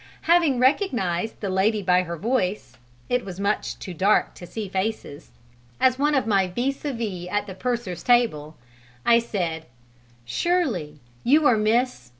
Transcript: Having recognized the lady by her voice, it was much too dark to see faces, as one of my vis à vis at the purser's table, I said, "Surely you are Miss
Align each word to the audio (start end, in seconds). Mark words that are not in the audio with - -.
Having 0.23 0.57
recognized 0.57 1.41
the 1.41 1.49
lady 1.51 1.83
by 1.83 2.01
her 2.01 2.17
voice, 2.17 2.75
it 3.07 3.23
was 3.23 3.39
much 3.39 3.77
too 3.77 3.93
dark 3.93 4.33
to 4.33 4.47
see 4.47 4.67
faces, 4.67 5.29
as 5.79 5.99
one 5.99 6.15
of 6.15 6.25
my 6.25 6.47
vis 6.47 6.81
à 6.81 6.91
vis 6.91 7.29
at 7.29 7.45
the 7.45 7.53
purser's 7.53 8.01
table, 8.01 8.57
I 9.05 9.19
said, 9.19 9.67
"Surely 10.25 10.99
you 11.23 11.45
are 11.45 11.55
Miss 11.55 12.09